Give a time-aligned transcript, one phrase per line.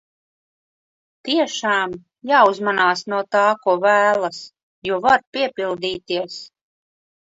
[1.29, 1.93] Tiešām,
[2.33, 4.43] jāuzmanās no tā, ko vēlas,
[4.93, 6.45] jo var piepildīties.